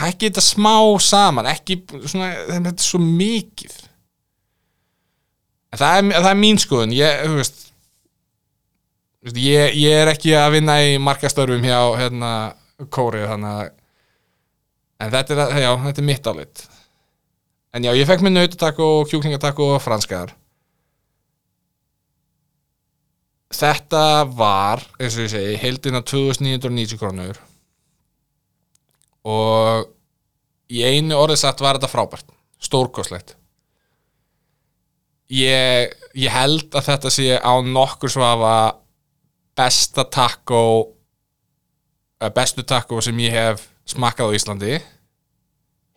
hækki 0.00 0.30
þetta 0.30 0.44
smá 0.44 0.74
saman 1.02 1.48
ekki 1.50 1.80
svona, 2.06 2.32
þetta 2.48 2.74
er 2.74 2.86
svo 2.86 3.00
mikið. 3.04 3.76
Það 5.76 5.96
er, 5.96 6.06
það 6.16 6.30
er 6.32 6.38
mín 6.40 6.58
skoðun. 6.58 6.94
Ég, 6.96 7.20
þú 7.26 7.36
veist 7.38 7.60
ég, 9.38 9.76
ég 9.76 10.00
er 10.00 10.10
ekki 10.10 10.34
að 10.38 10.56
vinna 10.56 10.80
í 10.82 10.96
markastörfum 11.02 11.66
hjá 11.66 11.78
hérna, 12.00 12.32
kóri 12.90 13.22
þannig 13.28 13.52
að 13.52 13.68
en 15.00 15.12
þetta 15.14 15.36
er, 15.36 15.56
já, 15.62 15.70
þetta 15.86 16.02
er 16.02 16.06
mitt 16.08 16.30
álit 16.30 16.62
en 17.74 17.86
já, 17.86 17.92
ég 17.94 18.08
fekk 18.08 18.24
mér 18.24 18.34
nautatakko 18.36 18.90
kjúklingatakko 19.10 19.74
og 19.76 19.82
franskar 19.84 20.34
þetta 23.54 24.04
var 24.30 24.84
eins 25.00 25.16
og 25.18 25.26
ég 25.26 25.32
segi, 25.32 25.56
heildina 25.58 26.04
2990 26.06 27.00
krónur. 27.00 27.40
Og 29.26 29.90
í 30.70 30.84
einu 30.86 31.18
orðið 31.18 31.40
satt 31.42 31.60
var 31.60 31.76
þetta 31.76 31.90
frábært. 31.90 32.30
Stórkoslegt 32.62 33.34
ég, 35.30 35.94
ég 36.18 36.34
held 36.34 36.74
að 36.74 36.88
þetta 36.90 37.12
sé 37.14 37.38
á 37.38 37.52
nokkur 37.62 38.12
svafa 38.12 38.54
besta 39.58 40.06
eh, 42.20 42.30
bestu 42.34 42.64
taco 42.66 43.00
sem 43.04 43.18
ég 43.22 43.34
hef 43.34 43.68
smakkað 43.88 44.34
á 44.34 44.36
Íslandi 44.36 44.80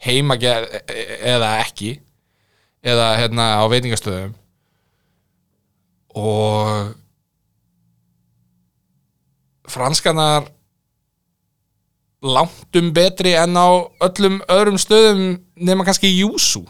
heima 0.04 0.38
eða 0.38 1.58
ekki 1.64 1.96
eða 2.84 3.14
hérna 3.20 3.46
á 3.60 3.64
veitingastöðum. 3.72 4.34
Og 6.20 6.94
franskanar 9.72 10.50
langtum 12.24 12.92
betri 12.96 13.34
en 13.36 13.58
á 13.60 13.68
öllum 14.04 14.40
öðrum 14.52 14.80
stöðum 14.80 15.40
nema 15.56 15.86
kannski 15.88 16.12
Júsú. 16.12 16.64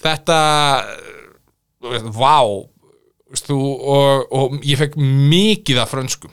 Þetta 0.00 0.40
vá 2.16 2.40
og, 2.40 4.32
og 4.32 4.56
ég 4.64 4.80
fekk 4.80 4.96
mikið 4.96 5.82
af 5.82 5.92
frönskum. 5.92 6.32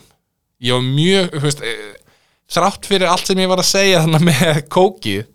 Ég 0.63 0.74
var 0.74 0.86
mjög 0.86 1.36
þú 1.36 1.44
veist, 1.44 1.66
þrátt 2.52 2.88
fyrir 2.88 3.10
allt 3.12 3.28
sem 3.28 3.40
ég 3.42 3.50
var 3.52 3.62
að 3.62 3.72
segja 3.72 4.04
þannig 4.06 4.24
með 4.30 4.62
kókið 4.72 5.26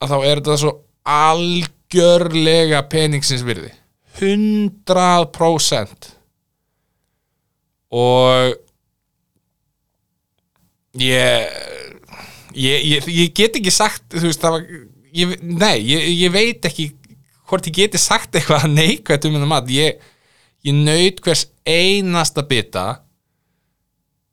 að 0.00 0.14
þá 0.14 0.18
er 0.20 0.40
þetta 0.40 0.56
svo 0.62 0.72
algjörlega 1.10 2.80
peningsins 2.92 3.44
virði. 3.44 3.72
100% 4.20 6.10
og 7.90 8.56
ég 11.00 11.46
ég, 12.54 12.84
ég, 12.84 13.06
ég 13.06 13.34
get 13.34 13.58
ekki 13.58 13.72
sagt 13.74 14.06
þú 14.14 14.26
veist 14.28 14.42
það 14.42 14.56
var 14.56 14.64
ég, 15.14 15.36
nei, 15.42 15.76
ég, 15.86 16.06
ég 16.24 16.34
veit 16.34 16.66
ekki 16.66 16.90
hvort 17.50 17.66
ég 17.66 17.76
geti 17.80 17.98
sagt 18.00 18.34
eitthvað 18.38 18.68
neikvægt 18.70 19.26
um 19.26 19.36
hennar 19.36 19.50
mat. 19.50 19.70
Ég 19.70 20.74
naut 20.76 21.22
hvers 21.24 21.48
einasta 21.66 22.44
bita 22.46 22.86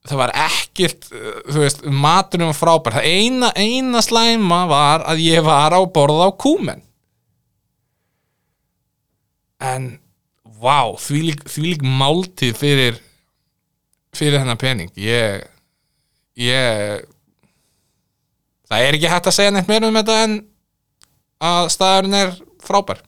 það 0.08 0.22
var 0.22 0.34
ekkert 0.48 1.10
uh, 1.12 1.40
þú 1.52 1.64
veist, 1.64 1.86
maturinn 1.88 2.52
var 2.52 2.58
frábær. 2.58 2.98
Það 3.00 3.10
eina, 3.12 3.52
eina 3.56 4.04
slæma 4.06 4.64
var 4.70 5.06
að 5.10 5.24
ég 5.26 5.46
var 5.46 5.76
á 5.76 5.82
borða 5.86 6.30
á 6.30 6.32
kúmen. 6.40 6.84
En 9.64 9.90
vá, 10.62 10.94
þvílík, 11.02 11.46
þvílík 11.50 11.86
máltíð 11.86 12.58
fyrir 12.58 13.04
fyrir 14.18 14.42
hennar 14.42 14.58
pening. 14.62 14.90
Ég 14.98 15.46
ég 16.38 17.06
það 18.70 18.86
er 18.86 18.98
ekki 18.98 19.12
hægt 19.12 19.30
að 19.30 19.38
segja 19.38 19.54
neitt 19.56 19.70
meira 19.70 19.90
um 19.90 19.98
þetta 19.98 20.18
en 20.26 20.38
að 21.48 21.70
staðurinn 21.74 22.18
er 22.18 22.34
frábær 22.64 23.02